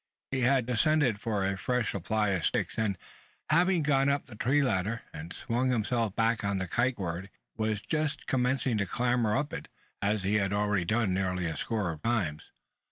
[0.31, 2.97] He had descended for a fresh supply of sticks; and,
[3.51, 7.81] having gone up the tree ladder, and swung himself back upon the kite cord, was
[7.81, 9.67] just commencing to clamber up it
[10.01, 12.49] as he had already done nearly a score of times.